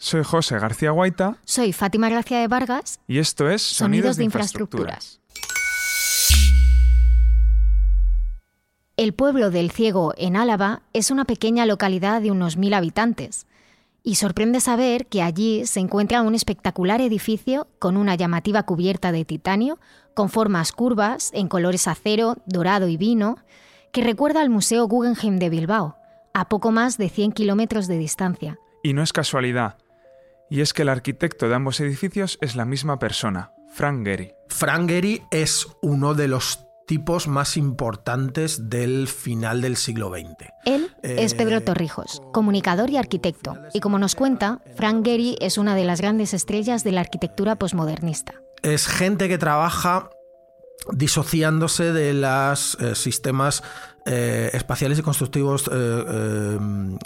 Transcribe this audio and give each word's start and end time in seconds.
Soy 0.00 0.24
José 0.24 0.58
García 0.58 0.92
Guaita. 0.92 1.36
Soy 1.44 1.74
Fátima 1.74 2.08
Gracia 2.08 2.40
de 2.40 2.48
Vargas. 2.48 3.00
Y 3.06 3.18
esto 3.18 3.50
es 3.50 3.60
Sonidos, 3.60 4.16
de, 4.16 4.24
infraestructuras. 4.24 5.20
El 8.96 9.12
pueblo 9.12 9.50
del 9.50 9.70
Ciego, 9.70 10.14
en 10.16 10.36
Álava, 10.36 10.80
es 10.94 11.10
una 11.10 11.26
pequeña 11.26 11.66
localidad 11.66 12.22
de 12.22 12.30
unos 12.30 12.56
mil 12.56 12.72
habitantes. 12.72 13.46
Y 14.02 14.14
sorprende 14.14 14.60
saber 14.60 15.06
que 15.06 15.20
allí 15.20 15.66
se 15.66 15.80
encuentra 15.80 16.22
un 16.22 16.34
espectacular 16.34 17.02
edificio 17.02 17.68
con 17.78 17.98
una 17.98 18.14
llamativa 18.14 18.62
cubierta 18.62 19.12
de 19.12 19.26
titanio, 19.26 19.78
con 20.14 20.30
formas 20.30 20.72
curvas, 20.72 21.30
en 21.34 21.46
colores 21.46 21.86
acero, 21.86 22.38
dorado 22.46 22.88
y 22.88 22.96
vino, 22.96 23.36
que 23.92 24.02
recuerda 24.02 24.40
al 24.40 24.48
Museo 24.48 24.88
Guggenheim 24.88 25.38
de 25.38 25.50
Bilbao, 25.50 25.98
a 26.32 26.48
poco 26.48 26.70
más 26.70 26.96
de 26.96 27.10
100 27.10 27.32
kilómetros 27.32 27.86
de 27.86 27.98
distancia. 27.98 28.58
Y 28.82 28.94
no 28.94 29.02
es 29.02 29.12
casualidad 29.12 29.76
y 30.50 30.60
es 30.60 30.74
que 30.74 30.82
el 30.82 30.88
arquitecto 30.88 31.48
de 31.48 31.54
ambos 31.54 31.80
edificios 31.80 32.36
es 32.42 32.56
la 32.56 32.66
misma 32.66 32.98
persona, 32.98 33.52
Frank 33.72 34.04
Gehry. 34.04 34.34
Frank 34.48 34.90
Gehry 34.90 35.22
es 35.30 35.68
uno 35.80 36.14
de 36.14 36.28
los 36.28 36.66
tipos 36.86 37.28
más 37.28 37.56
importantes 37.56 38.68
del 38.68 39.06
final 39.06 39.60
del 39.60 39.76
siglo 39.76 40.10
XX. 40.10 40.50
Él 40.64 40.90
es 41.04 41.34
Pedro 41.34 41.58
eh, 41.58 41.60
Torrijos, 41.60 42.20
comunicador 42.32 42.90
y 42.90 42.96
arquitecto, 42.96 43.56
y 43.72 43.78
como 43.78 44.00
nos 44.00 44.16
cuenta, 44.16 44.60
Frank 44.74 45.04
Gehry 45.04 45.38
es 45.40 45.56
una 45.56 45.76
de 45.76 45.84
las 45.84 46.00
grandes 46.00 46.34
estrellas 46.34 46.82
de 46.82 46.90
la 46.90 47.02
arquitectura 47.02 47.54
posmodernista. 47.54 48.34
Es 48.62 48.88
gente 48.88 49.28
que 49.28 49.38
trabaja 49.38 50.10
disociándose 50.92 51.92
de 51.92 52.12
los 52.12 52.76
eh, 52.80 52.94
sistemas 52.94 53.62
eh, 54.06 54.50
espaciales 54.52 54.98
y 54.98 55.02
constructivos, 55.02 55.70
eh, 55.72 56.58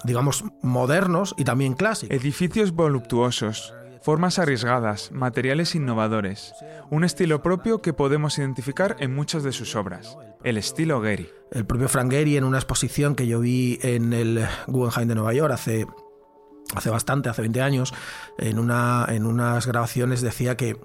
digamos, 0.05 0.45
modernos 0.63 1.35
y 1.37 1.45
también 1.45 1.75
clásicos. 1.75 2.17
Edificios 2.17 2.73
voluptuosos, 2.73 3.75
formas 4.03 4.39
arriesgadas, 4.39 5.11
materiales 5.13 5.75
innovadores, 5.75 6.55
un 6.91 7.05
estilo 7.05 7.43
propio 7.43 7.83
que 7.83 7.93
podemos 7.93 8.39
identificar 8.39 8.97
en 9.01 9.15
muchas 9.15 9.43
de 9.43 9.53
sus 9.53 9.75
obras, 9.77 10.17
el 10.43 10.57
estilo 10.57 11.01
Gehry. 11.01 11.29
El 11.51 11.67
propio 11.67 11.89
Frank 11.89 12.11
Gehry 12.11 12.37
en 12.37 12.45
una 12.45 12.59
exposición 12.59 13.15
que 13.15 13.27
yo 13.27 13.41
vi 13.41 13.79
en 13.83 14.13
el 14.13 14.47
Guggenheim 14.67 15.09
de 15.09 15.15
Nueva 15.15 15.35
York 15.35 15.53
hace 15.53 15.87
hace 16.75 16.91
bastante, 16.91 17.29
hace 17.29 17.43
20 17.43 17.63
años, 17.63 17.95
en, 18.39 18.59
una, 18.59 19.07
en 19.09 19.27
unas 19.27 19.67
grabaciones 19.67 20.23
decía 20.23 20.57
que 20.57 20.77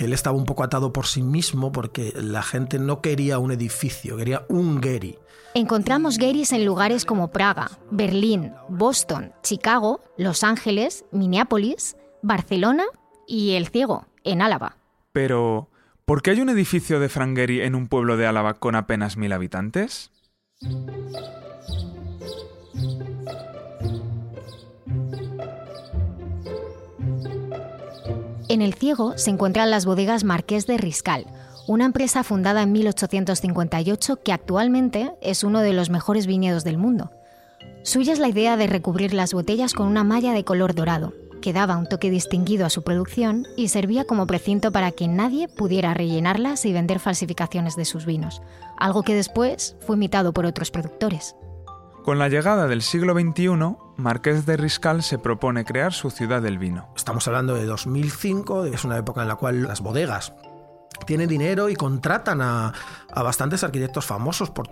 que 0.00 0.06
él 0.06 0.14
estaba 0.14 0.34
un 0.34 0.46
poco 0.46 0.64
atado 0.64 0.94
por 0.94 1.04
sí 1.04 1.20
mismo 1.20 1.72
porque 1.72 2.14
la 2.16 2.42
gente 2.42 2.78
no 2.78 3.02
quería 3.02 3.38
un 3.38 3.52
edificio, 3.52 4.16
quería 4.16 4.46
un 4.48 4.82
Gehry. 4.82 5.18
Encontramos 5.52 6.16
Gehrys 6.16 6.52
en 6.52 6.64
lugares 6.64 7.04
como 7.04 7.28
Praga, 7.28 7.70
Berlín, 7.90 8.54
Boston, 8.70 9.34
Chicago, 9.42 10.00
Los 10.16 10.42
Ángeles, 10.42 11.04
Minneapolis, 11.12 11.98
Barcelona 12.22 12.84
y 13.26 13.56
El 13.56 13.68
Ciego, 13.68 14.06
en 14.24 14.40
Álava. 14.40 14.78
Pero, 15.12 15.68
¿por 16.06 16.22
qué 16.22 16.30
hay 16.30 16.40
un 16.40 16.48
edificio 16.48 16.98
de 16.98 17.10
Frank 17.10 17.36
Gehry 17.36 17.60
en 17.60 17.74
un 17.74 17.86
pueblo 17.86 18.16
de 18.16 18.26
Álava 18.26 18.54
con 18.54 18.76
apenas 18.76 19.18
mil 19.18 19.34
habitantes? 19.34 20.10
En 28.60 28.66
El 28.66 28.74
Ciego 28.74 29.16
se 29.16 29.30
encuentran 29.30 29.70
las 29.70 29.86
bodegas 29.86 30.22
Marqués 30.22 30.66
de 30.66 30.76
Riscal, 30.76 31.24
una 31.66 31.86
empresa 31.86 32.22
fundada 32.22 32.60
en 32.60 32.72
1858 32.72 34.22
que 34.22 34.34
actualmente 34.34 35.12
es 35.22 35.44
uno 35.44 35.60
de 35.60 35.72
los 35.72 35.88
mejores 35.88 36.26
viñedos 36.26 36.62
del 36.62 36.76
mundo. 36.76 37.10
Suya 37.84 38.12
es 38.12 38.18
la 38.18 38.28
idea 38.28 38.58
de 38.58 38.66
recubrir 38.66 39.14
las 39.14 39.32
botellas 39.32 39.72
con 39.72 39.86
una 39.86 40.04
malla 40.04 40.34
de 40.34 40.44
color 40.44 40.74
dorado, 40.74 41.14
que 41.40 41.54
daba 41.54 41.78
un 41.78 41.88
toque 41.88 42.10
distinguido 42.10 42.66
a 42.66 42.68
su 42.68 42.82
producción 42.82 43.46
y 43.56 43.68
servía 43.68 44.04
como 44.04 44.26
precinto 44.26 44.72
para 44.72 44.92
que 44.92 45.08
nadie 45.08 45.48
pudiera 45.48 45.94
rellenarlas 45.94 46.66
y 46.66 46.74
vender 46.74 46.98
falsificaciones 46.98 47.76
de 47.76 47.86
sus 47.86 48.04
vinos, 48.04 48.42
algo 48.76 49.04
que 49.04 49.14
después 49.14 49.74
fue 49.80 49.96
imitado 49.96 50.34
por 50.34 50.44
otros 50.44 50.70
productores. 50.70 51.34
Con 52.04 52.18
la 52.18 52.28
llegada 52.28 52.66
del 52.66 52.82
siglo 52.82 53.14
XXI, 53.14 53.76
Marqués 54.00 54.46
de 54.46 54.56
Riscal 54.56 55.02
se 55.02 55.18
propone 55.18 55.64
crear 55.64 55.92
su 55.92 56.10
ciudad 56.10 56.42
del 56.42 56.58
vino. 56.58 56.92
Estamos 56.96 57.26
hablando 57.28 57.54
de 57.54 57.66
2005, 57.66 58.64
es 58.66 58.84
una 58.84 58.96
época 58.96 59.22
en 59.22 59.28
la 59.28 59.36
cual 59.36 59.62
las 59.62 59.80
bodegas 59.80 60.32
tienen 61.06 61.28
dinero 61.28 61.68
y 61.68 61.76
contratan 61.76 62.40
a, 62.42 62.72
bastantes 63.14 63.64
arquitectos 63.64 64.04
famosos 64.04 64.50
por, 64.50 64.68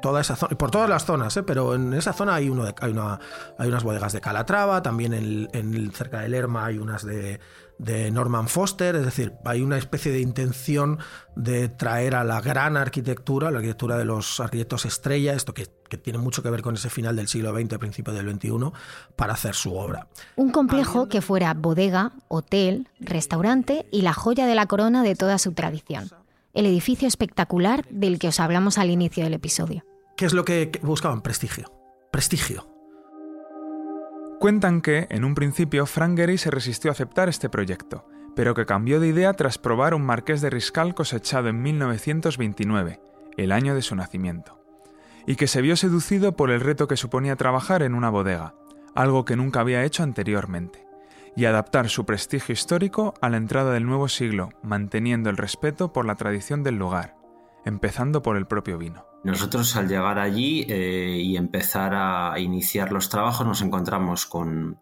zona, 0.00 0.38
por 0.56 0.70
todas 0.70 0.90
las 0.90 1.04
zonas, 1.04 1.36
¿eh? 1.36 1.42
pero 1.42 1.74
en 1.74 1.94
esa 1.94 2.12
zona 2.12 2.34
hay, 2.34 2.48
uno 2.48 2.64
una, 2.90 3.20
hay 3.58 3.68
unas 3.68 3.84
bodegas 3.84 4.12
de 4.12 4.20
Calatrava, 4.20 4.82
también 4.82 5.12
en, 5.14 5.92
cerca 5.92 6.20
de 6.20 6.28
Lerma 6.28 6.66
hay 6.66 6.78
unas 6.78 7.04
de, 7.04 7.40
de 7.78 8.10
Norman 8.10 8.48
Foster, 8.48 8.96
es 8.96 9.04
decir, 9.04 9.34
hay 9.44 9.62
una 9.62 9.78
especie 9.78 10.12
de 10.12 10.20
intención 10.20 10.98
de 11.36 11.68
traer 11.68 12.14
a 12.14 12.24
la 12.24 12.40
gran 12.40 12.76
arquitectura, 12.76 13.50
la 13.50 13.58
arquitectura 13.58 13.96
de 13.96 14.04
los 14.04 14.40
arquitectos 14.40 14.86
estrella, 14.86 15.34
esto 15.34 15.54
que, 15.54 15.77
tiene 15.96 16.18
mucho 16.18 16.42
que 16.42 16.50
ver 16.50 16.62
con 16.62 16.74
ese 16.74 16.90
final 16.90 17.16
del 17.16 17.28
siglo 17.28 17.54
XX, 17.54 17.78
principio 17.78 18.12
del 18.12 18.30
XXI, 18.30 18.72
para 19.16 19.32
hacer 19.32 19.54
su 19.54 19.74
obra. 19.74 20.08
Un 20.36 20.50
complejo 20.50 21.08
que 21.08 21.22
fuera 21.22 21.54
bodega, 21.54 22.12
hotel, 22.28 22.88
restaurante 23.00 23.86
y 23.90 24.02
la 24.02 24.12
joya 24.12 24.46
de 24.46 24.54
la 24.54 24.66
corona 24.66 25.02
de 25.02 25.14
toda 25.14 25.38
su 25.38 25.52
tradición. 25.52 26.10
El 26.52 26.66
edificio 26.66 27.08
espectacular 27.08 27.86
del 27.88 28.18
que 28.18 28.28
os 28.28 28.40
hablamos 28.40 28.78
al 28.78 28.90
inicio 28.90 29.24
del 29.24 29.34
episodio. 29.34 29.84
¿Qué 30.16 30.26
es 30.26 30.32
lo 30.32 30.44
que 30.44 30.72
buscaban? 30.82 31.22
Prestigio. 31.22 31.72
Prestigio. 32.10 32.66
Cuentan 34.40 34.82
que, 34.82 35.08
en 35.10 35.24
un 35.24 35.34
principio, 35.34 35.84
Frank 35.86 36.16
Gehry 36.16 36.38
se 36.38 36.50
resistió 36.50 36.90
a 36.90 36.92
aceptar 36.92 37.28
este 37.28 37.48
proyecto, 37.48 38.06
pero 38.36 38.54
que 38.54 38.66
cambió 38.66 39.00
de 39.00 39.08
idea 39.08 39.32
tras 39.32 39.58
probar 39.58 39.94
un 39.94 40.02
marqués 40.02 40.40
de 40.40 40.48
Riscal 40.48 40.94
cosechado 40.94 41.48
en 41.48 41.60
1929, 41.60 43.00
el 43.36 43.50
año 43.50 43.74
de 43.74 43.82
su 43.82 43.96
nacimiento, 43.96 44.60
y 45.28 45.36
que 45.36 45.46
se 45.46 45.60
vio 45.60 45.76
seducido 45.76 46.32
por 46.32 46.50
el 46.50 46.62
reto 46.62 46.88
que 46.88 46.96
suponía 46.96 47.36
trabajar 47.36 47.82
en 47.82 47.94
una 47.94 48.08
bodega, 48.08 48.54
algo 48.94 49.26
que 49.26 49.36
nunca 49.36 49.60
había 49.60 49.84
hecho 49.84 50.02
anteriormente, 50.02 50.88
y 51.36 51.44
adaptar 51.44 51.90
su 51.90 52.06
prestigio 52.06 52.54
histórico 52.54 53.12
a 53.20 53.28
la 53.28 53.36
entrada 53.36 53.74
del 53.74 53.84
nuevo 53.84 54.08
siglo, 54.08 54.48
manteniendo 54.62 55.28
el 55.28 55.36
respeto 55.36 55.92
por 55.92 56.06
la 56.06 56.14
tradición 56.14 56.62
del 56.62 56.76
lugar, 56.76 57.14
empezando 57.66 58.22
por 58.22 58.38
el 58.38 58.46
propio 58.46 58.78
vino. 58.78 59.04
Nosotros 59.22 59.76
al 59.76 59.86
llegar 59.86 60.18
allí 60.18 60.64
eh, 60.66 61.20
y 61.22 61.36
empezar 61.36 61.92
a 61.94 62.40
iniciar 62.40 62.90
los 62.90 63.10
trabajos 63.10 63.46
nos 63.46 63.60
encontramos 63.60 64.24
con, 64.24 64.78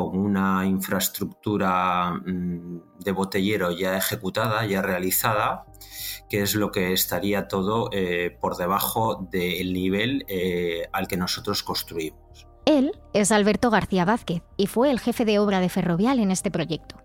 una 0.00 0.66
infraestructura 0.66 2.12
mm, 2.12 3.00
de 3.00 3.12
botellero 3.12 3.70
ya 3.70 3.96
ejecutada, 3.96 4.64
ya 4.66 4.82
realizada, 4.82 5.66
que 6.28 6.42
es 6.42 6.54
lo 6.54 6.70
que 6.70 6.92
estaría 6.92 7.48
todo 7.48 7.90
eh, 7.92 8.36
por 8.40 8.56
debajo 8.56 9.28
del 9.30 9.72
nivel 9.72 10.24
eh, 10.28 10.88
al 10.92 11.06
que 11.08 11.16
nosotros 11.16 11.62
construimos. 11.62 12.46
Él 12.64 12.92
es 13.12 13.32
Alberto 13.32 13.70
García 13.70 14.04
Vázquez 14.04 14.42
y 14.56 14.66
fue 14.66 14.90
el 14.90 15.00
jefe 15.00 15.24
de 15.24 15.38
obra 15.38 15.60
de 15.60 15.68
Ferrovial 15.68 16.20
en 16.20 16.30
este 16.30 16.50
proyecto. 16.50 16.96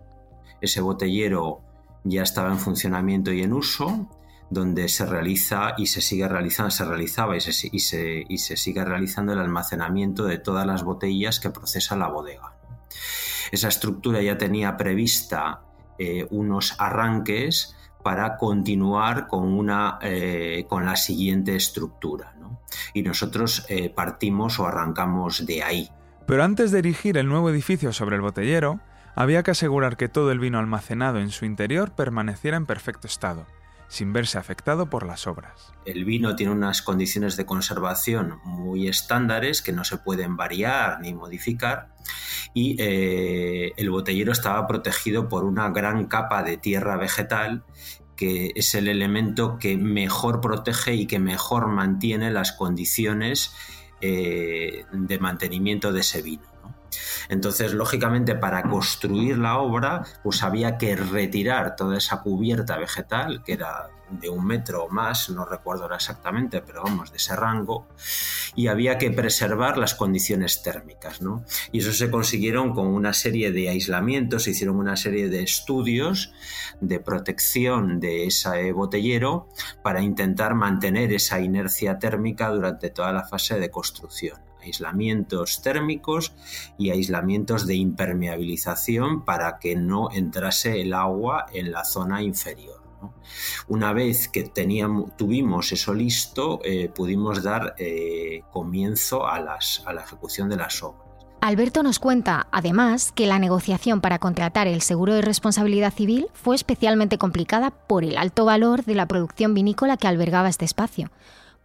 Ese 0.60 0.80
botellero 0.80 1.60
ya 2.04 2.22
estaba 2.22 2.50
en 2.50 2.58
funcionamiento 2.58 3.32
y 3.32 3.42
en 3.42 3.52
uso 3.52 4.08
donde 4.50 4.88
se 4.88 5.04
realiza 5.04 5.74
y 5.76 5.86
se 5.86 6.00
sigue 6.00 6.26
realizando, 6.26 6.70
se 6.70 6.84
realizaba 6.84 7.36
y 7.36 7.40
se, 7.40 7.68
y 7.70 7.80
se, 7.80 8.24
y 8.28 8.38
se 8.38 8.56
sigue 8.56 8.84
realizando 8.84 9.32
el 9.32 9.40
almacenamiento 9.40 10.24
de 10.24 10.38
todas 10.38 10.66
las 10.66 10.84
botellas 10.84 11.38
que 11.38 11.50
procesa 11.50 11.96
la 11.96 12.08
bodega. 12.08 12.57
Esa 13.50 13.68
estructura 13.68 14.22
ya 14.22 14.38
tenía 14.38 14.76
prevista 14.76 15.62
eh, 15.98 16.26
unos 16.30 16.76
arranques 16.78 17.76
para 18.02 18.36
continuar 18.36 19.26
con, 19.26 19.52
una, 19.52 19.98
eh, 20.02 20.64
con 20.68 20.84
la 20.84 20.96
siguiente 20.96 21.56
estructura. 21.56 22.34
Y 22.94 23.02
nosotros 23.02 23.66
eh, 23.68 23.90
partimos 23.90 24.58
o 24.60 24.66
arrancamos 24.66 25.44
de 25.44 25.62
ahí. 25.62 25.90
Pero 26.26 26.44
antes 26.44 26.70
de 26.70 26.78
erigir 26.78 27.16
el 27.16 27.28
nuevo 27.28 27.50
edificio 27.50 27.92
sobre 27.92 28.16
el 28.16 28.22
botellero, 28.22 28.80
había 29.14 29.42
que 29.42 29.50
asegurar 29.50 29.96
que 29.96 30.08
todo 30.08 30.30
el 30.30 30.38
vino 30.38 30.58
almacenado 30.58 31.18
en 31.18 31.30
su 31.30 31.44
interior 31.44 31.90
permaneciera 31.92 32.56
en 32.56 32.66
perfecto 32.66 33.06
estado 33.06 33.46
sin 33.88 34.12
verse 34.12 34.38
afectado 34.38 34.90
por 34.90 35.06
las 35.06 35.26
obras. 35.26 35.72
El 35.84 36.04
vino 36.04 36.36
tiene 36.36 36.52
unas 36.52 36.82
condiciones 36.82 37.36
de 37.36 37.46
conservación 37.46 38.38
muy 38.44 38.86
estándares 38.86 39.62
que 39.62 39.72
no 39.72 39.84
se 39.84 39.96
pueden 39.96 40.36
variar 40.36 41.00
ni 41.00 41.14
modificar 41.14 41.94
y 42.54 42.76
eh, 42.78 43.72
el 43.76 43.90
botellero 43.90 44.32
estaba 44.32 44.66
protegido 44.66 45.28
por 45.28 45.44
una 45.44 45.70
gran 45.70 46.06
capa 46.06 46.42
de 46.42 46.58
tierra 46.58 46.96
vegetal 46.96 47.64
que 48.14 48.52
es 48.56 48.74
el 48.74 48.88
elemento 48.88 49.58
que 49.58 49.76
mejor 49.76 50.40
protege 50.40 50.94
y 50.94 51.06
que 51.06 51.20
mejor 51.20 51.68
mantiene 51.68 52.32
las 52.32 52.52
condiciones 52.52 53.54
eh, 54.00 54.84
de 54.92 55.18
mantenimiento 55.18 55.92
de 55.92 56.00
ese 56.00 56.22
vino. 56.22 56.57
Entonces, 57.28 57.72
lógicamente, 57.74 58.34
para 58.34 58.62
construir 58.62 59.38
la 59.38 59.58
obra, 59.58 60.04
pues 60.22 60.42
había 60.42 60.78
que 60.78 60.96
retirar 60.96 61.76
toda 61.76 61.98
esa 61.98 62.22
cubierta 62.22 62.76
vegetal, 62.78 63.42
que 63.44 63.52
era 63.52 63.90
de 64.10 64.28
un 64.28 64.46
metro 64.46 64.84
o 64.84 64.88
más, 64.88 65.28
no 65.30 65.44
recuerdo 65.44 65.82
ahora 65.82 65.96
exactamente, 65.96 66.62
pero 66.62 66.82
vamos, 66.82 67.10
de 67.10 67.18
ese 67.18 67.36
rango, 67.36 67.86
y 68.54 68.68
había 68.68 68.98
que 68.98 69.10
preservar 69.10 69.76
las 69.78 69.94
condiciones 69.94 70.62
térmicas, 70.62 71.20
¿no? 71.20 71.44
Y 71.72 71.80
eso 71.80 71.92
se 71.92 72.10
consiguieron 72.10 72.72
con 72.74 72.86
una 72.86 73.12
serie 73.12 73.52
de 73.52 73.68
aislamientos, 73.68 74.44
se 74.44 74.52
hicieron 74.52 74.76
una 74.76 74.96
serie 74.96 75.28
de 75.28 75.42
estudios 75.42 76.32
de 76.80 77.00
protección 77.00 78.00
de 78.00 78.26
ese 78.26 78.72
botellero 78.72 79.48
para 79.82 80.02
intentar 80.02 80.54
mantener 80.54 81.12
esa 81.12 81.40
inercia 81.40 81.98
térmica 81.98 82.48
durante 82.48 82.90
toda 82.90 83.12
la 83.12 83.24
fase 83.24 83.58
de 83.58 83.70
construcción 83.70 84.47
aislamientos 84.68 85.60
térmicos 85.62 86.32
y 86.78 86.90
aislamientos 86.90 87.66
de 87.66 87.74
impermeabilización 87.74 89.24
para 89.24 89.58
que 89.58 89.76
no 89.76 90.10
entrase 90.12 90.80
el 90.80 90.92
agua 90.94 91.46
en 91.52 91.72
la 91.72 91.84
zona 91.84 92.22
inferior. 92.22 92.78
Una 93.68 93.92
vez 93.92 94.28
que 94.28 94.44
teníamos, 94.44 95.16
tuvimos 95.16 95.72
eso 95.72 95.94
listo, 95.94 96.60
eh, 96.64 96.88
pudimos 96.88 97.42
dar 97.42 97.74
eh, 97.78 98.42
comienzo 98.52 99.26
a, 99.26 99.40
las, 99.40 99.82
a 99.86 99.92
la 99.92 100.02
ejecución 100.02 100.48
de 100.48 100.56
las 100.56 100.82
obras. 100.82 101.08
Alberto 101.40 101.84
nos 101.84 102.00
cuenta, 102.00 102.48
además, 102.50 103.12
que 103.12 103.26
la 103.26 103.38
negociación 103.38 104.00
para 104.00 104.18
contratar 104.18 104.66
el 104.66 104.82
seguro 104.82 105.14
de 105.14 105.22
responsabilidad 105.22 105.94
civil 105.94 106.26
fue 106.32 106.56
especialmente 106.56 107.16
complicada 107.16 107.70
por 107.70 108.02
el 108.02 108.18
alto 108.18 108.44
valor 108.44 108.84
de 108.84 108.96
la 108.96 109.06
producción 109.06 109.54
vinícola 109.54 109.96
que 109.96 110.08
albergaba 110.08 110.48
este 110.48 110.64
espacio. 110.64 111.10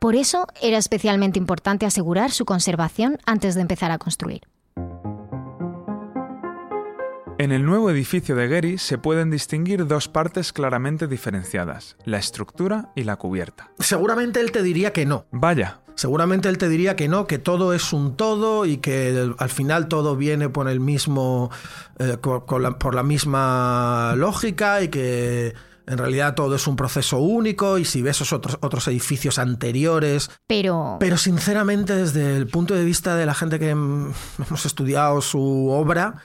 Por 0.04 0.18
eso 0.18 0.48
era 0.62 0.78
especialmente 0.78 1.40
importante 1.40 1.86
asegurar 1.86 2.32
su 2.32 2.44
conservación 2.44 3.20
antes 3.26 3.56
de 3.56 3.62
empezar 3.62 3.90
a 3.90 3.98
construir. 3.98 4.42
En 7.38 7.54
el 7.54 7.66
nuevo 7.66 7.90
edificio 7.90 8.36
de 8.36 8.50
Gary 8.50 8.78
se 8.78 8.98
pueden 8.98 9.32
distinguir 9.32 9.88
dos 9.88 10.10
partes 10.10 10.52
claramente 10.52 11.08
diferenciadas, 11.08 11.96
la 12.04 12.18
estructura 12.18 12.92
y 12.98 13.06
la 13.06 13.16
cubierta. 13.16 13.72
Seguramente 13.80 14.42
él 14.42 14.52
te 14.52 14.62
diría 14.62 14.92
que 14.92 15.06
no. 15.06 15.26
Vaya. 15.32 15.80
Seguramente 15.96 16.50
él 16.50 16.58
te 16.58 16.68
diría 16.68 16.98
que 16.98 17.08
no, 17.08 17.26
que 17.26 17.38
todo 17.38 17.74
es 17.74 17.94
un 17.94 18.18
todo 18.18 18.66
y 18.66 18.80
que 18.80 19.34
al 19.38 19.50
final 19.50 19.88
todo 19.88 20.18
viene 20.18 20.50
por 20.50 20.68
el 20.68 20.82
mismo, 20.82 21.50
eh, 22.00 22.18
por 22.18 22.94
la 22.94 23.04
misma 23.04 24.16
lógica 24.18 24.82
y 24.82 24.90
que 24.90 25.54
en 25.85 25.97
realidad 25.97 26.35
todo 26.35 26.56
es 26.56 26.68
un 26.68 26.75
proceso 26.75 27.19
único 27.19 27.77
y 27.77 27.85
si 27.85 28.01
ves 28.01 28.18
esos 28.18 28.33
otros, 28.33 28.57
otros 28.62 28.88
edificios 28.88 29.39
anteriores. 29.39 30.31
Pero. 30.47 30.97
Pero 31.00 31.18
sinceramente, 31.18 31.95
desde 31.95 32.38
el 32.38 32.47
punto 32.47 32.74
de 32.74 32.85
vista 32.85 33.15
de 33.15 33.25
la 33.25 33.33
gente 33.33 33.59
que 33.59 33.69
hemos 33.69 34.65
estudiado 34.65 35.21
su 35.21 35.69
obra, 35.69 36.15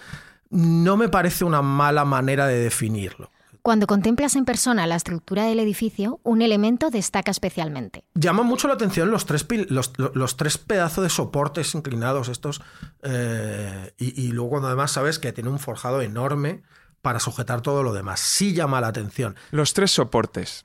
no 0.51 0.97
me 0.97 1.09
parece 1.09 1.45
una 1.45 1.63
mala 1.63 2.05
manera 2.05 2.47
de 2.47 2.59
definirlo. 2.59 3.31
Cuando 3.63 3.87
contemplas 3.87 4.35
en 4.37 4.45
persona 4.45 4.87
la 4.87 4.95
estructura 4.95 5.45
del 5.45 5.59
edificio, 5.59 6.21
un 6.23 6.41
elemento 6.41 6.91
destaca 6.91 7.31
especialmente. 7.31 8.05
Llama 8.15 8.43
mucho 8.43 8.69
la 8.69 8.75
atención 8.75 9.11
los 9.11 9.27
tres, 9.27 9.47
los, 9.69 10.37
tres 10.37 10.59
pedazos 10.59 11.05
de 11.05 11.11
soportes 11.11 11.75
inclinados 11.75 12.29
estos. 12.29 12.63
Eh, 13.03 13.93
y, 13.99 14.23
y, 14.23 14.29
luego 14.33 14.51
cuando 14.51 14.69
además 14.69 14.93
sabes 14.93 15.19
que 15.19 15.33
tiene 15.33 15.51
un 15.51 15.59
forjado 15.59 16.01
enorme 16.01 16.63
para 17.03 17.21
sujetar 17.21 17.61
todo 17.61 17.83
lo 17.83 17.93
demás. 17.93 18.21
Sí 18.21 18.55
llama 18.55 18.81
la 18.81 18.89
atención. 18.89 19.37
Los 19.51 19.75
tres 19.75 19.91
soportes. 19.91 20.65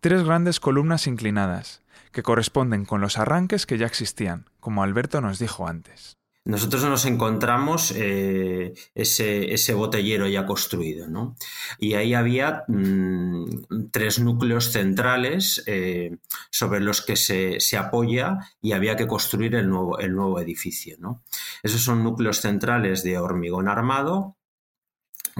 Tres 0.00 0.22
grandes 0.22 0.60
columnas 0.60 1.06
inclinadas, 1.06 1.82
que 2.12 2.22
corresponden 2.22 2.84
con 2.84 3.00
los 3.00 3.18
arranques 3.18 3.66
que 3.66 3.78
ya 3.78 3.86
existían, 3.86 4.50
como 4.60 4.82
Alberto 4.82 5.20
nos 5.20 5.38
dijo 5.38 5.66
antes. 5.66 6.18
Nosotros 6.46 6.84
nos 6.84 7.06
encontramos 7.06 7.90
eh, 7.96 8.74
ese, 8.94 9.74
botellero 9.74 10.28
ya 10.28 10.44
construido, 10.44 11.08
¿no? 11.08 11.36
Y 11.78 11.94
ahí 11.94 12.12
había 12.12 12.64
mm, 12.68 13.88
tres 13.90 14.20
núcleos 14.20 14.70
centrales 14.70 15.62
eh, 15.66 16.18
sobre 16.50 16.80
los 16.80 17.00
que 17.00 17.16
se, 17.16 17.60
se, 17.60 17.78
apoya 17.78 18.40
y 18.60 18.72
había 18.72 18.94
que 18.94 19.06
construir 19.06 19.54
el 19.54 19.70
nuevo, 19.70 19.98
el 19.98 20.14
nuevo 20.14 20.38
edificio, 20.38 20.96
¿no? 20.98 21.22
Esos 21.62 21.80
son 21.80 22.04
núcleos 22.04 22.42
centrales 22.42 23.02
de 23.02 23.16
hormigón 23.16 23.66
armado 23.66 24.36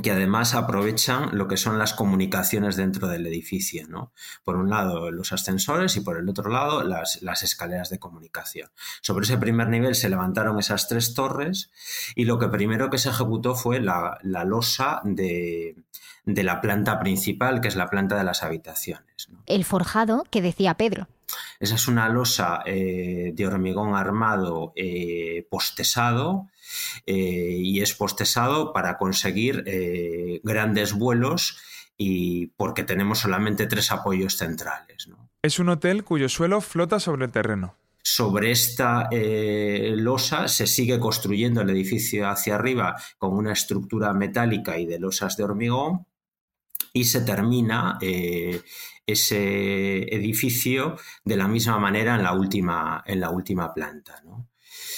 que 0.03 0.11
además 0.11 0.55
aprovechan 0.55 1.37
lo 1.37 1.47
que 1.47 1.57
son 1.57 1.79
las 1.79 1.95
comunicaciones 1.95 2.77
dentro 2.77 3.07
del 3.09 3.27
edificio, 3.27 3.87
¿no? 3.89 4.13
Por 4.43 4.57
un 4.57 4.69
lado 4.69 5.11
los 5.11 5.33
ascensores 5.33 5.97
y 5.97 6.01
por 6.01 6.19
el 6.19 6.29
otro 6.29 6.51
lado 6.51 6.83
las, 6.83 7.43
escaleras 7.43 7.91
de 7.91 7.99
comunicación. 7.99 8.71
Sobre 9.03 9.25
ese 9.25 9.39
primer 9.39 9.69
nivel 9.69 9.95
se 9.95 10.09
levantaron 10.09 10.59
esas 10.59 10.89
tres 10.89 11.15
torres 11.15 11.71
y 12.15 12.25
lo 12.25 12.39
que 12.39 12.49
primero 12.49 12.91
que 12.91 12.99
se 12.99 13.11
ejecutó 13.11 13.55
fue 13.55 13.81
la, 13.81 14.19
losa 14.23 15.01
de, 15.05 15.77
la 16.25 16.61
planta 16.61 16.99
principal, 16.99 17.61
que 17.61 17.69
es 17.69 17.77
la 17.77 17.89
planta 17.89 18.17
de 18.17 18.25
las 18.25 18.43
habitaciones. 18.43 19.29
El 19.47 19.65
forjado 19.65 20.25
que 20.31 20.43
decía 20.43 20.75
Pedro. 20.75 21.09
Esa 21.61 21.77
es 21.77 21.89
una 21.89 22.09
losa 22.09 22.63
eh, 22.67 23.33
de 23.35 23.47
hormigón 23.47 23.95
armado 23.95 24.73
eh, 24.77 25.47
postesado 25.51 26.49
eh, 27.07 27.59
y 27.61 27.81
es 27.81 27.95
postesado 27.95 28.73
para 28.73 28.97
conseguir 28.97 29.65
eh, 29.67 30.41
grandes 30.43 30.93
vuelos 30.93 31.59
y 31.97 32.49
porque 32.57 32.83
tenemos 32.83 33.21
solamente 33.21 33.67
tres 33.67 33.93
apoyos 33.93 34.37
centrales. 34.37 35.09
Es 35.43 35.59
un 35.59 35.69
hotel 35.69 36.05
cuyo 36.05 36.29
suelo 36.29 36.61
flota 36.61 36.99
sobre 36.99 37.27
el 37.27 37.31
terreno. 37.31 37.77
Sobre 38.03 38.51
esta 38.51 39.09
eh, 39.11 39.95
losa 39.97 40.49
se 40.49 40.67
sigue 40.67 40.99
construyendo 40.99 41.63
el 41.63 41.71
edificio 41.71 42.29
hacia 42.29 42.57
arriba 42.57 42.97
con 43.17 43.35
una 43.35 43.53
estructura 43.53 44.13
metálica 44.13 44.79
y 44.79 44.87
de 44.87 44.99
losas 44.99 45.37
de 45.37 45.45
hormigón 45.45 46.07
y 46.93 47.05
se 47.05 47.23
termina 47.23 47.99
ese 48.01 50.03
edificio 50.15 50.97
de 51.25 51.37
la 51.37 51.49
misma 51.49 51.79
manera 51.79 52.15
en 52.15 52.23
la 52.23 52.35
última, 52.35 53.03
en 53.07 53.21
la 53.21 53.31
última 53.31 53.73
planta. 53.73 54.21
¿no? 54.25 54.49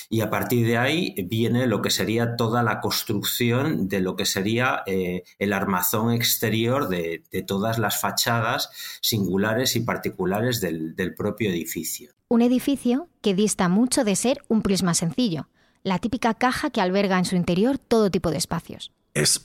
Y 0.09 0.21
a 0.21 0.31
partir 0.31 0.67
de 0.67 0.79
ahí 0.79 1.15
viene 1.29 1.67
lo 1.67 1.83
que 1.83 1.91
sería 1.91 2.37
toda 2.37 2.63
la 2.63 2.81
construcción 2.81 3.89
de 3.89 4.01
lo 4.01 4.17
que 4.17 4.25
sería 4.25 4.83
eh, 4.87 5.25
el 5.39 5.53
armazón 5.53 6.13
exterior 6.13 6.89
de, 6.89 7.25
todas 7.47 7.79
las 7.79 8.01
fachadas 8.01 8.71
singulares 9.01 9.77
y 9.77 9.81
particulares 9.81 10.61
del, 10.61 10.95
propio 11.17 11.51
edificio. 11.51 12.13
Un 12.29 12.43
edificio 12.43 13.09
que 13.23 13.35
dista 13.35 13.69
mucho 13.69 14.05
de 14.05 14.17
ser 14.17 14.43
un 14.49 14.63
prisma 14.63 14.95
sencillo, 14.95 15.49
la 15.83 15.99
típica 15.99 16.35
caja 16.35 16.71
que 16.71 16.81
alberga 16.81 17.19
en 17.19 17.25
su 17.25 17.37
interior 17.37 17.79
todo 17.79 18.11
tipo 18.11 18.31
de 18.31 18.39
espacios. 18.39 18.93
Es 19.15 19.43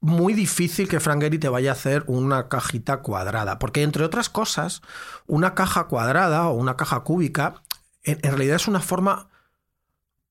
muy 0.00 0.32
difícil 0.32 0.88
que 0.88 1.00
Frank 1.00 1.24
te 1.38 1.48
vaya 1.48 1.70
a 1.70 1.74
hacer 1.74 2.04
una 2.06 2.48
cajita 2.48 3.02
cuadrada, 3.02 3.58
porque 3.58 3.82
entre 3.82 4.04
otras 4.04 4.28
cosas, 4.28 4.80
una 5.26 5.54
caja 5.54 5.88
cuadrada 5.88 6.48
o 6.48 6.54
una 6.54 6.76
caja 6.76 7.00
cúbica 7.00 7.62
en 8.04 8.22
realidad 8.22 8.56
es 8.56 8.68
una 8.68 8.80
forma 8.80 9.28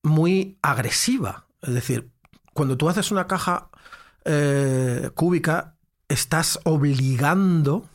muy 0.08 0.58
agresiva. 0.62 1.46
Es 1.62 1.74
decir, 1.74 2.10
cuando 2.54 2.76
tú 2.76 2.88
haces 2.88 3.10
una 3.10 3.26
caja 3.26 3.70
eh, 4.24 5.10
cúbica, 5.14 5.76
estás 6.08 6.58
obligando 6.64 7.88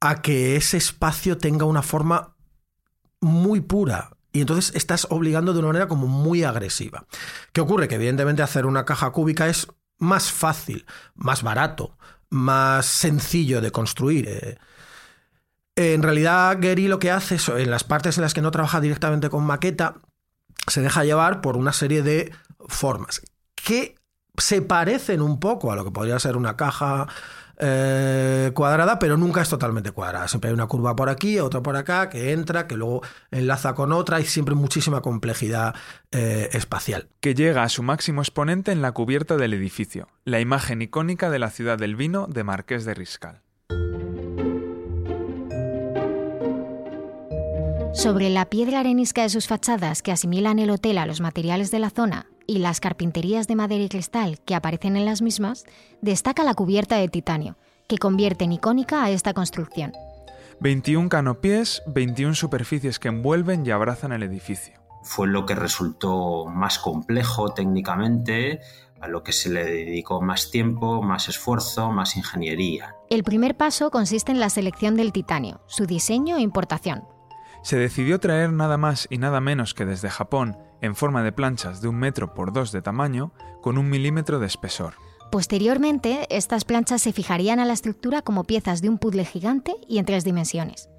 a 0.00 0.20
que 0.22 0.56
ese 0.56 0.76
espacio 0.76 1.38
tenga 1.38 1.64
una 1.64 1.82
forma 1.82 2.36
muy 3.20 3.60
pura. 3.60 4.10
Y 4.32 4.40
entonces 4.42 4.74
estás 4.74 5.06
obligando 5.10 5.54
de 5.54 5.60
una 5.60 5.68
manera 5.68 5.88
como 5.88 6.06
muy 6.06 6.44
agresiva. 6.44 7.06
¿Qué 7.52 7.62
ocurre? 7.62 7.88
Que 7.88 7.94
evidentemente 7.94 8.42
hacer 8.42 8.66
una 8.66 8.84
caja 8.84 9.10
cúbica 9.10 9.48
es 9.48 9.68
más 9.98 10.30
fácil, 10.30 10.84
más 11.14 11.42
barato, 11.42 11.96
más 12.28 12.84
sencillo 12.84 13.62
de 13.62 13.70
construir. 13.70 14.28
Eh. 14.28 14.58
En 15.76 16.02
realidad, 16.02 16.58
Gary 16.60 16.88
lo 16.88 16.98
que 16.98 17.10
hace 17.10 17.36
es, 17.36 17.48
en 17.48 17.70
las 17.70 17.84
partes 17.84 18.18
en 18.18 18.22
las 18.22 18.34
que 18.34 18.42
no 18.42 18.50
trabaja 18.50 18.80
directamente 18.80 19.30
con 19.30 19.44
maqueta, 19.44 20.02
se 20.66 20.80
deja 20.80 21.04
llevar 21.04 21.40
por 21.40 21.56
una 21.56 21.72
serie 21.72 22.02
de 22.02 22.32
formas 22.68 23.22
que 23.54 23.96
se 24.38 24.62
parecen 24.62 25.22
un 25.22 25.40
poco 25.40 25.72
a 25.72 25.76
lo 25.76 25.84
que 25.84 25.90
podría 25.90 26.18
ser 26.18 26.36
una 26.36 26.56
caja 26.56 27.06
eh, 27.58 28.50
cuadrada, 28.54 28.98
pero 28.98 29.16
nunca 29.16 29.40
es 29.40 29.48
totalmente 29.48 29.90
cuadrada. 29.90 30.28
Siempre 30.28 30.48
hay 30.48 30.54
una 30.54 30.66
curva 30.66 30.94
por 30.94 31.08
aquí, 31.08 31.38
otra 31.38 31.62
por 31.62 31.76
acá, 31.76 32.10
que 32.10 32.32
entra, 32.32 32.66
que 32.66 32.76
luego 32.76 33.02
enlaza 33.30 33.74
con 33.74 33.92
otra, 33.92 34.20
y 34.20 34.24
siempre 34.24 34.54
muchísima 34.54 35.00
complejidad 35.00 35.74
eh, 36.10 36.50
espacial. 36.52 37.08
Que 37.20 37.34
llega 37.34 37.62
a 37.62 37.68
su 37.68 37.82
máximo 37.82 38.20
exponente 38.20 38.72
en 38.72 38.82
la 38.82 38.92
cubierta 38.92 39.36
del 39.36 39.54
edificio, 39.54 40.08
la 40.24 40.40
imagen 40.40 40.82
icónica 40.82 41.30
de 41.30 41.38
la 41.38 41.50
ciudad 41.50 41.78
del 41.78 41.96
vino 41.96 42.26
de 42.26 42.44
Marqués 42.44 42.84
de 42.84 42.94
Riscal. 42.94 43.45
Sobre 47.96 48.28
la 48.28 48.44
piedra 48.44 48.80
arenisca 48.80 49.22
de 49.22 49.30
sus 49.30 49.46
fachadas 49.46 50.02
que 50.02 50.12
asimilan 50.12 50.58
el 50.58 50.68
hotel 50.68 50.98
a 50.98 51.06
los 51.06 51.22
materiales 51.22 51.70
de 51.70 51.78
la 51.78 51.88
zona 51.88 52.26
y 52.46 52.58
las 52.58 52.78
carpinterías 52.78 53.48
de 53.48 53.56
madera 53.56 53.82
y 53.82 53.88
cristal 53.88 54.38
que 54.44 54.54
aparecen 54.54 54.96
en 54.98 55.06
las 55.06 55.22
mismas, 55.22 55.64
destaca 56.02 56.44
la 56.44 56.52
cubierta 56.52 56.96
de 56.96 57.08
titanio, 57.08 57.56
que 57.88 57.96
convierte 57.96 58.44
en 58.44 58.52
icónica 58.52 59.02
a 59.02 59.10
esta 59.10 59.32
construcción. 59.32 59.92
21 60.60 61.08
canopiés, 61.08 61.82
21 61.86 62.34
superficies 62.34 62.98
que 62.98 63.08
envuelven 63.08 63.64
y 63.64 63.70
abrazan 63.70 64.12
el 64.12 64.22
edificio. 64.22 64.74
fue 65.02 65.26
lo 65.26 65.46
que 65.46 65.54
resultó 65.54 66.46
más 66.46 66.78
complejo 66.78 67.54
técnicamente, 67.54 68.60
a 69.00 69.08
lo 69.08 69.22
que 69.22 69.32
se 69.32 69.48
le 69.48 69.64
dedicó 69.64 70.20
más 70.20 70.50
tiempo, 70.50 71.00
más 71.00 71.28
esfuerzo, 71.28 71.92
más 71.92 72.16
ingeniería. 72.16 72.94
El 73.08 73.22
primer 73.22 73.56
paso 73.56 73.90
consiste 73.90 74.32
en 74.32 74.40
la 74.40 74.50
selección 74.50 74.96
del 74.96 75.12
titanio, 75.12 75.60
su 75.66 75.86
diseño 75.86 76.36
e 76.36 76.40
importación. 76.40 77.15
Se 77.66 77.76
decidió 77.76 78.20
traer 78.20 78.52
nada 78.52 78.76
más 78.76 79.08
y 79.10 79.18
nada 79.18 79.40
menos 79.40 79.74
que 79.74 79.84
desde 79.84 80.08
Japón, 80.08 80.56
en 80.80 80.94
forma 80.94 81.24
de 81.24 81.32
planchas 81.32 81.80
de 81.80 81.88
un 81.88 81.96
metro 81.96 82.32
por 82.32 82.52
dos 82.52 82.70
de 82.70 82.80
tamaño, 82.80 83.32
con 83.60 83.76
un 83.76 83.90
milímetro 83.90 84.38
de 84.38 84.46
espesor. 84.46 84.94
Posteriormente, 85.32 86.28
estas 86.30 86.64
planchas 86.64 87.02
se 87.02 87.12
fijarían 87.12 87.58
a 87.58 87.64
la 87.64 87.72
estructura 87.72 88.22
como 88.22 88.44
piezas 88.44 88.82
de 88.82 88.88
un 88.88 88.98
puzzle 88.98 89.24
gigante 89.24 89.74
y 89.88 89.98
en 89.98 90.04
tres 90.04 90.22
dimensiones. 90.22 90.90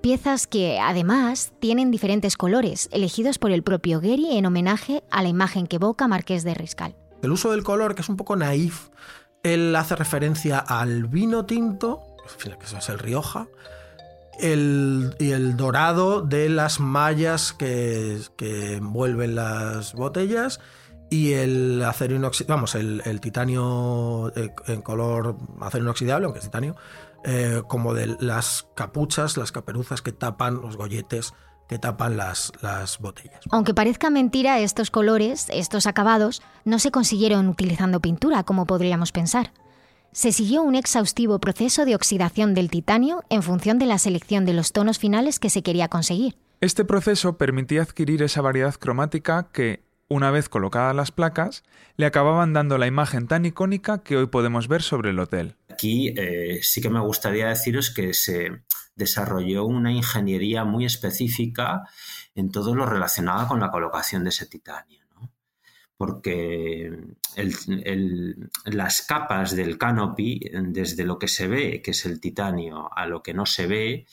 Piezas 0.00 0.48
que, 0.48 0.80
además, 0.80 1.52
tienen 1.60 1.92
diferentes 1.92 2.36
colores, 2.36 2.88
elegidos 2.90 3.38
por 3.38 3.52
el 3.52 3.62
propio 3.62 4.00
Gary 4.00 4.36
en 4.36 4.46
homenaje 4.46 5.04
a 5.12 5.22
la 5.22 5.28
imagen 5.28 5.68
que 5.68 5.76
evoca 5.76 6.08
Marqués 6.08 6.42
de 6.42 6.54
Riscal. 6.54 6.96
El 7.22 7.30
uso 7.30 7.52
del 7.52 7.62
color, 7.62 7.94
que 7.94 8.02
es 8.02 8.08
un 8.08 8.16
poco 8.16 8.34
naif, 8.34 8.88
él 9.44 9.76
hace 9.76 9.94
referencia 9.94 10.58
al 10.58 11.04
vino 11.04 11.46
tinto, 11.46 12.02
que 12.36 12.64
eso 12.64 12.78
es 12.78 12.88
el 12.88 12.98
Rioja, 12.98 13.46
y 14.40 15.30
el 15.32 15.56
dorado 15.56 16.22
de 16.22 16.48
las 16.48 16.80
mallas 16.80 17.52
que, 17.52 18.20
envuelven 18.38 19.34
las 19.34 19.94
botellas 19.94 20.60
y 21.10 21.32
el 21.34 21.82
acero 21.84 22.16
inoxidable, 22.16 22.54
vamos, 22.54 22.74
el, 22.74 23.20
titanio 23.20 24.32
eh, 24.36 24.52
en 24.66 24.82
color 24.82 25.36
acero 25.60 25.84
inoxidable, 25.84 26.26
aunque 26.26 26.40
es 26.40 26.44
titanio, 26.44 26.76
eh, 27.24 27.62
como 27.68 27.94
de 27.94 28.16
las 28.20 28.66
capuchas, 28.74 29.36
las 29.36 29.52
caperuzas 29.52 30.02
que 30.02 30.12
tapan 30.12 30.60
los 30.60 30.76
golletes 30.76 31.32
que 31.68 31.78
tapan 31.78 32.16
las, 32.16 32.52
las 32.62 32.98
botellas. 32.98 33.40
Aunque 33.50 33.74
parezca 33.74 34.10
mentira, 34.10 34.60
estos 34.60 34.90
colores, 34.90 35.48
estos 35.50 35.86
acabados, 35.86 36.42
no 36.64 36.78
se 36.78 36.90
consiguieron 36.90 37.48
utilizando 37.48 38.00
pintura, 38.00 38.44
como 38.44 38.66
podríamos 38.66 39.12
pensar. 39.12 39.52
Se 40.16 40.32
siguió 40.32 40.62
un 40.62 40.76
exhaustivo 40.76 41.38
proceso 41.40 41.84
de 41.84 41.94
oxidación 41.94 42.54
del 42.54 42.70
titanio 42.70 43.22
en 43.28 43.42
función 43.42 43.78
de 43.78 43.84
la 43.84 43.98
selección 43.98 44.46
de 44.46 44.54
los 44.54 44.72
tonos 44.72 44.98
finales 44.98 45.38
que 45.38 45.50
se 45.50 45.62
quería 45.62 45.88
conseguir. 45.88 46.38
Este 46.62 46.86
proceso 46.86 47.36
permitía 47.36 47.82
adquirir 47.82 48.22
esa 48.22 48.40
variedad 48.40 48.74
cromática 48.76 49.50
que, 49.52 49.84
una 50.08 50.30
vez 50.30 50.48
colocadas 50.48 50.96
las 50.96 51.12
placas, 51.12 51.64
le 51.98 52.06
acababan 52.06 52.54
dando 52.54 52.78
la 52.78 52.86
imagen 52.86 53.28
tan 53.28 53.44
icónica 53.44 54.02
que 54.02 54.16
hoy 54.16 54.28
podemos 54.28 54.68
ver 54.68 54.80
sobre 54.80 55.10
el 55.10 55.18
hotel. 55.18 55.56
Aquí 55.68 56.14
eh, 56.16 56.60
sí 56.62 56.80
que 56.80 56.88
me 56.88 57.00
gustaría 57.00 57.48
deciros 57.48 57.90
que 57.90 58.14
se 58.14 58.62
desarrolló 58.94 59.66
una 59.66 59.92
ingeniería 59.92 60.64
muy 60.64 60.86
específica 60.86 61.82
en 62.34 62.50
todo 62.50 62.74
lo 62.74 62.86
relacionado 62.86 63.48
con 63.48 63.60
la 63.60 63.70
colocación 63.70 64.24
de 64.24 64.30
ese 64.30 64.46
titanio. 64.46 65.05
Porque 65.96 66.90
las 68.64 69.02
capas 69.02 69.56
del 69.56 69.78
canopy, 69.78 70.40
desde 70.52 71.04
lo 71.04 71.18
que 71.18 71.28
se 71.28 71.48
ve, 71.48 71.80
que 71.82 71.92
es 71.92 72.04
el 72.04 72.20
titanio, 72.20 72.90
a 72.94 73.06
lo 73.06 73.22
que 73.22 73.32
no 73.32 73.46
se 73.46 73.66
ve, 73.66 74.06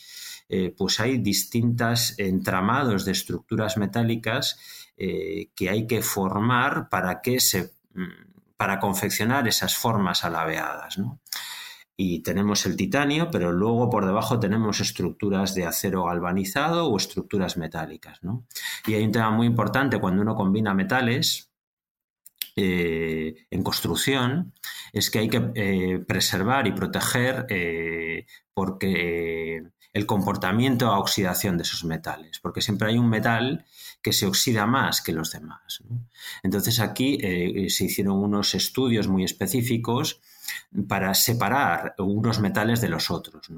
eh, 0.50 0.74
pues 0.78 1.00
hay 1.00 1.18
distintos 1.18 2.16
entramados 2.18 3.06
de 3.06 3.12
estructuras 3.12 3.78
metálicas 3.78 4.58
eh, 4.98 5.50
que 5.56 5.70
hay 5.70 5.88
que 5.88 6.02
formar 6.02 6.90
para 6.90 7.22
que 7.22 7.40
se 7.40 7.74
mm, 7.94 8.34
para 8.58 8.80
confeccionar 8.80 9.48
esas 9.48 9.75
formas 9.75 10.24
alabeadas. 10.24 10.98
Y 11.98 12.24
tenemos 12.24 12.66
el 12.66 12.78
titanio, 12.78 13.30
pero 13.30 13.52
luego 13.52 13.90
por 13.90 14.06
debajo 14.06 14.40
tenemos 14.40 14.80
estructuras 14.80 15.54
de 15.54 15.66
acero 15.66 16.06
galvanizado 16.06 16.88
o 16.88 16.96
estructuras 16.96 17.58
metálicas. 17.58 18.22
Y 18.88 18.94
hay 18.94 19.04
un 19.04 19.12
tema 19.12 19.32
muy 19.32 19.48
importante 19.48 20.00
cuando 20.00 20.22
uno 20.22 20.36
combina 20.36 20.74
metales, 20.74 21.52
eh, 22.56 23.48
en 23.50 23.64
construcción 23.64 24.54
es 24.92 25.10
que 25.10 25.20
hay 25.20 25.30
que 25.30 25.52
eh, 25.56 26.00
preservar 26.00 26.68
y 26.68 26.72
proteger 26.72 27.48
porque 28.54 29.64
el 29.94 30.06
comportamiento 30.08 30.88
a 30.88 31.00
oxidación 31.00 31.56
de 31.58 31.64
esos 31.64 31.84
metales, 31.84 32.40
porque 32.40 32.62
siempre 32.62 32.90
hay 32.90 32.98
un 32.98 33.10
metal 33.10 33.66
que 34.02 34.12
se 34.12 34.26
oxida 34.26 34.66
más 34.66 35.02
que 35.02 35.14
los 35.14 35.32
demás. 35.32 35.84
Entonces 36.42 36.80
aquí 36.80 37.18
eh, 37.22 37.70
se 37.70 37.86
hicieron 37.86 38.18
unos 38.18 38.56
estudios 38.56 39.08
muy 39.08 39.24
específicos 39.24 40.20
para 40.88 41.14
separar 41.14 41.94
unos 42.00 42.40
metales 42.40 42.82
de 42.82 42.90
los 42.90 43.12
otros, 43.12 43.50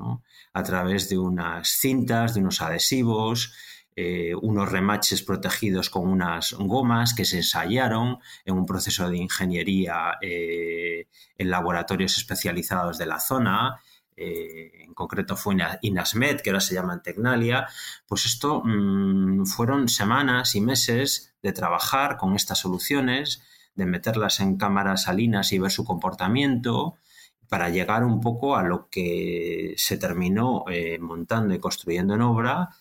a 0.54 0.64
través 0.64 1.10
de 1.10 1.18
unas 1.18 1.70
cintas, 1.70 2.36
de 2.36 2.42
unos 2.42 2.62
adhesivos, 2.62 3.54
eh, 3.98 4.36
unos 4.36 4.70
remaches 4.70 5.22
protegidos 5.22 5.90
con 5.90 6.10
unas 6.10 6.52
gomas 6.52 7.14
que 7.14 7.24
se 7.24 7.38
ensayaron 7.38 8.20
en 8.44 8.56
un 8.56 8.66
proceso 8.66 9.10
de 9.10 9.16
ingeniería 9.16 10.18
eh, 10.22 11.08
en 11.38 11.50
laboratorios 11.50 12.18
especializados 12.18 12.98
de 12.98 13.06
la 13.06 13.22
zona 13.22 13.80
eh, 14.18 14.84
en 14.84 14.94
concreto 14.94 15.38
fue 15.38 15.56
Inasmed, 15.82 16.42
que 16.42 16.50
ahora 16.50 16.60
se 16.60 16.74
llama 16.74 17.02
Tecnalia, 17.02 17.70
pues 18.06 18.26
esto 18.26 18.62
mm, 18.66 19.46
fueron 19.46 19.88
semanas 19.88 20.56
y 20.56 20.62
meses 20.62 21.34
de 21.42 21.54
trabajar 21.54 22.18
con 22.18 22.36
estas 22.36 22.60
soluciones, 22.60 23.44
de 23.76 23.86
meterlas 23.86 24.42
en 24.42 24.58
cámaras 24.58 25.04
salinas 25.04 25.54
y 25.54 25.60
ver 25.60 25.72
su 25.72 25.86
comportamiento, 25.86 26.96
para 27.48 27.70
llegar 27.70 28.04
un 28.04 28.20
poco 28.20 28.58
a 28.58 28.64
lo 28.64 28.90
que 28.90 29.76
se 29.78 29.98
terminó 29.98 30.66
montando 31.00 31.54
y 31.54 31.60
construyendo 31.60 32.16
en 32.16 32.22
obra. 32.22 32.72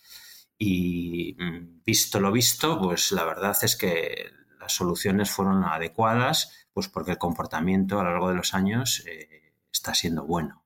Y 0.58 1.36
mm, 1.38 1.82
visto 1.84 2.20
lo 2.20 2.32
visto, 2.32 2.80
pues 2.80 3.12
la 3.12 3.24
verdad 3.24 3.56
es 3.62 3.76
que 3.76 4.30
las 4.60 4.72
soluciones 4.72 5.30
fueron 5.30 5.64
adecuadas, 5.64 6.68
pues 6.72 6.88
porque 6.88 7.12
el 7.12 7.18
comportamiento 7.18 8.00
a 8.00 8.04
lo 8.04 8.10
largo 8.10 8.28
de 8.28 8.36
los 8.36 8.54
años 8.54 9.04
eh, 9.06 9.52
está 9.70 9.94
siendo 9.94 10.24
bueno 10.24 10.64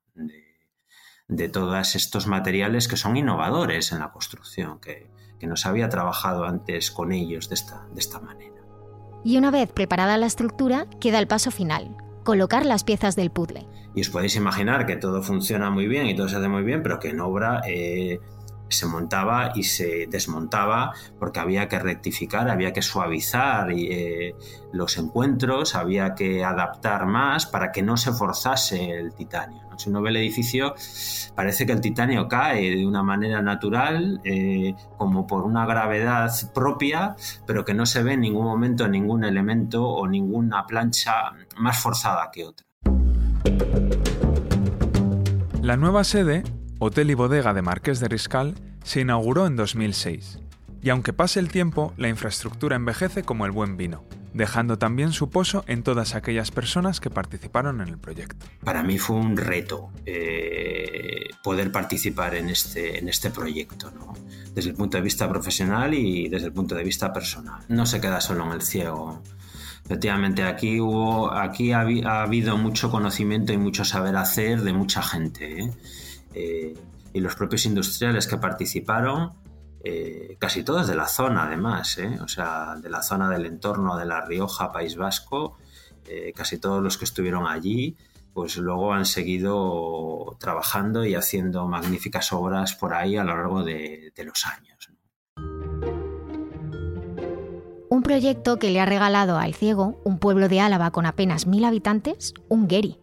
de 1.28 1.48
todos 1.50 1.94
estos 1.94 2.26
materiales 2.26 2.88
que 2.88 2.96
son 2.96 3.16
innovadores 3.16 3.92
en 3.92 4.00
la 4.00 4.10
construcción, 4.10 4.80
que, 4.80 5.10
no 5.46 5.56
se 5.56 5.68
había 5.68 5.88
trabajado 5.88 6.44
antes 6.44 6.90
con 6.90 7.12
ellos 7.12 7.48
de 7.48 7.54
esta, 7.54 7.86
de 7.92 8.00
esta 8.00 8.18
manera. 8.18 8.56
Y 9.24 9.36
una 9.36 9.52
vez 9.52 9.70
preparada 9.70 10.16
la 10.16 10.26
estructura, 10.26 10.86
queda 11.00 11.20
el 11.20 11.28
paso 11.28 11.52
final, 11.52 11.96
colocar 12.24 12.66
las 12.66 12.82
piezas 12.82 13.14
del 13.14 13.30
puzzle. 13.30 13.68
Y 13.94 14.00
os 14.00 14.10
podéis 14.10 14.34
imaginar 14.34 14.84
que 14.84 14.96
todo 14.96 15.22
funciona 15.22 15.70
muy 15.70 15.86
bien 15.86 16.06
y 16.06 16.16
todo 16.16 16.28
se 16.28 16.36
hace 16.36 16.48
muy 16.48 16.64
bien, 16.64 16.82
pero 16.82 16.98
que 16.98 17.10
en 17.10 17.20
obra 17.20 17.60
eh, 17.68 18.18
se 18.68 18.86
montaba 18.86 19.52
y 19.54 19.64
se 19.64 20.06
desmontaba 20.08 20.92
porque 21.18 21.40
había 21.40 21.68
que 21.68 21.78
rectificar, 21.78 22.48
había 22.48 22.72
que 22.72 22.82
suavizar 22.82 23.70
eh, 23.72 24.34
los 24.72 24.98
encuentros, 24.98 25.74
había 25.74 26.14
que 26.14 26.44
adaptar 26.44 27.06
más 27.06 27.46
para 27.46 27.72
que 27.72 27.82
no 27.82 27.96
se 27.96 28.12
forzase 28.12 28.90
el 28.90 29.14
titanio. 29.14 29.68
Si 29.78 29.90
uno 29.90 30.02
ve 30.02 30.10
el 30.10 30.16
edificio, 30.16 30.74
parece 31.36 31.64
que 31.64 31.72
el 31.72 31.80
titanio 31.80 32.26
cae 32.26 32.74
de 32.74 32.84
una 32.84 33.04
manera 33.04 33.40
natural, 33.42 34.20
eh, 34.24 34.74
como 34.96 35.24
por 35.24 35.44
una 35.44 35.66
gravedad 35.66 36.32
propia, 36.52 37.14
pero 37.46 37.64
que 37.64 37.74
no 37.74 37.86
se 37.86 38.02
ve 38.02 38.14
en 38.14 38.20
ningún 38.22 38.44
momento 38.44 38.88
ningún 38.88 39.22
elemento 39.22 39.86
o 39.86 40.08
ninguna 40.08 40.66
plancha 40.66 41.12
más 41.58 41.80
forzada 41.80 42.28
que 42.32 42.44
otra. 42.44 42.66
La 45.62 45.76
nueva 45.76 46.02
sede 46.02 46.42
Hotel 46.80 47.10
y 47.10 47.14
Bodega 47.14 47.54
de 47.54 47.62
Marqués 47.62 47.98
de 47.98 48.06
Riscal 48.06 48.54
se 48.84 49.00
inauguró 49.00 49.48
en 49.48 49.56
2006, 49.56 50.38
y 50.80 50.90
aunque 50.90 51.12
pase 51.12 51.40
el 51.40 51.48
tiempo, 51.48 51.92
la 51.96 52.08
infraestructura 52.08 52.76
envejece 52.76 53.24
como 53.24 53.46
el 53.46 53.50
buen 53.50 53.76
vino, 53.76 54.04
dejando 54.32 54.78
también 54.78 55.12
su 55.12 55.28
pozo 55.28 55.64
en 55.66 55.82
todas 55.82 56.14
aquellas 56.14 56.52
personas 56.52 57.00
que 57.00 57.10
participaron 57.10 57.80
en 57.80 57.88
el 57.88 57.98
proyecto. 57.98 58.46
Para 58.62 58.84
mí 58.84 58.96
fue 58.96 59.16
un 59.16 59.36
reto 59.36 59.90
eh, 60.06 61.30
poder 61.42 61.72
participar 61.72 62.36
en 62.36 62.48
este, 62.48 63.04
este 63.08 63.30
proyecto, 63.30 63.90
desde 64.54 64.70
el 64.70 64.76
punto 64.76 64.98
de 64.98 65.02
vista 65.02 65.28
profesional 65.28 65.94
y 65.94 66.28
desde 66.28 66.46
el 66.46 66.52
punto 66.52 66.76
de 66.76 66.84
vista 66.84 67.12
personal. 67.12 67.60
No 67.68 67.86
se 67.86 68.00
queda 68.00 68.20
solo 68.20 68.46
en 68.46 68.52
el 68.52 68.62
ciego. 68.62 69.20
Efectivamente, 69.84 70.44
aquí, 70.44 70.78
hubo, 70.78 71.32
aquí 71.32 71.72
ha, 71.72 71.80
habido 71.80 72.56
mucho 72.56 72.88
conocimiento 72.88 73.52
y 73.52 73.58
mucho 73.58 73.84
saber 73.84 74.14
hacer 74.16 74.60
de 74.60 74.72
mucha 74.72 75.02
gente. 75.02 75.62
¿eh? 75.62 75.70
Eh, 76.34 76.74
y 77.12 77.20
los 77.20 77.34
propios 77.34 77.64
industriales 77.66 78.26
que 78.26 78.36
participaron, 78.36 79.32
eh, 79.82 80.36
casi 80.38 80.62
todos 80.62 80.86
de 80.86 80.94
la 80.94 81.08
zona 81.08 81.44
además, 81.44 81.98
¿eh? 81.98 82.18
o 82.22 82.28
sea, 82.28 82.76
de 82.76 82.90
la 82.90 83.02
zona 83.02 83.30
del 83.30 83.46
entorno 83.46 83.96
de 83.96 84.06
La 84.06 84.20
Rioja, 84.24 84.72
País 84.72 84.96
Vasco, 84.96 85.58
casi 86.34 86.56
todos 86.56 86.82
los 86.82 86.96
que 86.96 87.04
estuvieron 87.04 87.46
allí, 87.46 87.98
pues 88.32 88.56
luego 88.56 88.94
han 88.94 89.04
seguido 89.04 90.38
trabajando 90.40 91.04
y 91.04 91.14
haciendo 91.14 91.68
magníficas 91.68 92.32
obras 92.32 92.74
por 92.74 92.94
ahí 92.94 93.18
a 93.18 93.24
lo 93.24 93.36
largo 93.36 93.62
de, 93.62 94.10
de 94.16 94.24
los 94.24 94.46
años. 94.46 94.90
Un 97.90 98.02
proyecto 98.02 98.58
que 98.58 98.70
le 98.70 98.80
ha 98.80 98.86
regalado 98.86 99.38
al 99.38 99.54
ciego, 99.54 100.00
un 100.04 100.18
pueblo 100.18 100.48
de 100.48 100.60
Álava 100.60 100.90
con 100.92 101.04
apenas 101.04 101.46
mil 101.46 101.64
habitantes, 101.64 102.32
un 102.48 102.68
Geri. 102.68 103.00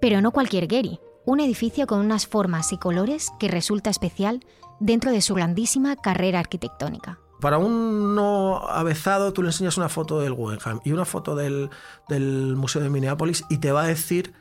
Pero 0.00 0.20
no 0.20 0.30
cualquier 0.30 0.68
Geri, 0.68 1.00
un 1.24 1.40
edificio 1.40 1.86
con 1.86 2.00
unas 2.00 2.26
formas 2.26 2.72
y 2.72 2.78
colores 2.78 3.28
que 3.38 3.48
resulta 3.48 3.90
especial 3.90 4.44
dentro 4.80 5.10
de 5.10 5.20
su 5.20 5.34
grandísima 5.34 5.96
carrera 5.96 6.38
arquitectónica. 6.38 7.18
Para 7.40 7.58
un 7.58 8.14
no 8.14 8.58
avezado, 8.68 9.32
tú 9.32 9.42
le 9.42 9.50
enseñas 9.50 9.76
una 9.76 9.88
foto 9.88 10.20
del 10.20 10.34
Guggenheim 10.34 10.80
y 10.84 10.92
una 10.92 11.04
foto 11.04 11.36
del, 11.36 11.70
del 12.08 12.56
Museo 12.56 12.82
de 12.82 12.90
Minneapolis 12.90 13.44
y 13.48 13.58
te 13.58 13.70
va 13.70 13.82
a 13.82 13.86
decir 13.86 14.34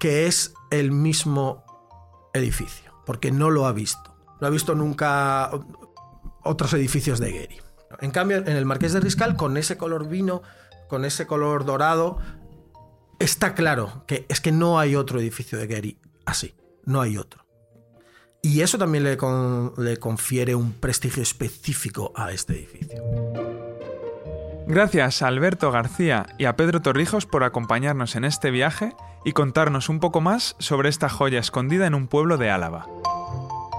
que 0.00 0.26
es 0.26 0.54
el 0.70 0.90
mismo 0.90 1.64
edificio, 2.32 2.92
porque 3.04 3.30
no 3.32 3.50
lo 3.50 3.66
ha 3.66 3.72
visto. 3.72 4.16
No 4.40 4.46
ha 4.46 4.50
visto 4.50 4.74
nunca 4.74 5.50
otros 6.42 6.72
edificios 6.72 7.18
de 7.18 7.32
Gary. 7.32 7.60
En 8.00 8.12
cambio, 8.12 8.38
en 8.38 8.48
el 8.48 8.64
Marqués 8.64 8.92
de 8.92 9.00
Riscal, 9.00 9.36
con 9.36 9.56
ese 9.56 9.76
color 9.76 10.08
vino, 10.08 10.42
con 10.88 11.04
ese 11.04 11.26
color 11.26 11.64
dorado, 11.64 12.18
está 13.18 13.54
claro 13.54 14.04
que 14.06 14.24
es 14.28 14.40
que 14.40 14.52
no 14.52 14.78
hay 14.78 14.94
otro 14.94 15.18
edificio 15.20 15.58
de 15.58 15.66
Gary 15.66 15.98
así. 16.28 16.54
No 16.84 17.00
hay 17.00 17.18
otro. 17.18 17.44
Y 18.42 18.60
eso 18.60 18.78
también 18.78 19.04
le, 19.04 19.18
le 19.78 19.96
confiere 19.96 20.54
un 20.54 20.72
prestigio 20.72 21.22
específico 21.22 22.12
a 22.14 22.30
este 22.32 22.54
edificio. 22.54 23.02
Gracias 24.66 25.22
a 25.22 25.28
Alberto 25.28 25.70
García 25.72 26.26
y 26.38 26.44
a 26.44 26.54
Pedro 26.54 26.82
Torrijos 26.82 27.26
por 27.26 27.42
acompañarnos 27.42 28.16
en 28.16 28.24
este 28.24 28.50
viaje 28.50 28.94
y 29.24 29.32
contarnos 29.32 29.88
un 29.88 29.98
poco 29.98 30.20
más 30.20 30.56
sobre 30.58 30.88
esta 30.88 31.08
joya 31.08 31.40
escondida 31.40 31.86
en 31.86 31.94
un 31.94 32.06
pueblo 32.06 32.36
de 32.36 32.50
Álava. 32.50 32.86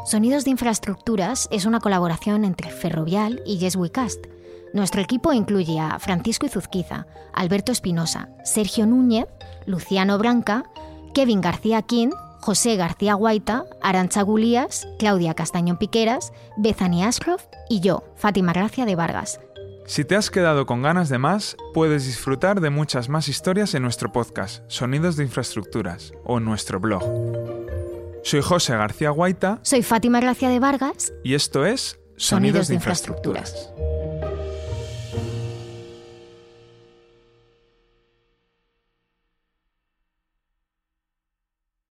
Sonidos 0.06 0.44
de 0.44 0.50
Infraestructuras 0.50 1.48
es 1.52 1.66
una 1.66 1.80
colaboración 1.80 2.44
entre 2.44 2.72
Ferrovial 2.72 3.42
y 3.46 3.60
Yes 3.60 3.76
We 3.76 3.92
Cast. 3.92 4.26
Nuestro 4.74 5.02
equipo 5.02 5.32
incluye 5.32 5.80
a 5.80 6.00
Francisco 6.00 6.48
Izuzquiza, 6.48 7.06
Alberto 7.34 7.72
Espinosa, 7.72 8.30
Sergio 8.44 8.88
Núñez, 8.88 9.28
Luciano 9.68 10.18
Branca, 10.18 10.64
Kevin 11.14 11.42
García 11.42 11.84
Quint, 11.84 12.14
José 12.40 12.76
García 12.76 13.14
Guaita, 13.14 13.66
Arancha 13.82 14.22
Gulías, 14.22 14.88
Claudia 14.98 15.34
Castañón 15.34 15.78
Piqueras, 15.78 16.34
Bethany 16.58 17.04
Ashcroft 17.04 17.46
y 17.70 17.82
yo, 17.82 18.04
Fátima 18.16 18.54
Gracia 18.54 18.86
de 18.86 18.96
Vargas. 18.96 19.40
Si 19.86 20.06
te 20.06 20.16
has 20.16 20.30
quedado 20.30 20.66
con 20.66 20.84
ganas 20.84 21.10
de 21.10 21.18
más, 21.18 21.58
puedes 21.74 22.06
disfrutar 22.06 22.62
de 22.62 22.70
muchas 22.70 23.10
más 23.10 23.28
historias 23.28 23.74
en 23.74 23.82
nuestro 23.82 24.12
podcast, 24.12 24.64
Sonidos 24.68 25.16
de 25.16 25.24
Infraestructuras, 25.24 26.14
o 26.24 26.38
en 26.38 26.46
nuestro 26.46 26.80
blog. 26.80 27.04
Soy 28.24 28.42
José 28.42 28.76
García 28.76 29.10
Guaita. 29.10 29.60
Soy 29.64 29.82
Fátima 29.82 30.20
Gracia 30.20 30.50
de 30.50 30.60
Vargas. 30.60 31.12
Y 31.24 31.34
esto 31.34 31.66
es 31.66 32.00
Sonidos, 32.18 32.68
de, 32.68 32.76
infraestructuras. 32.76 33.74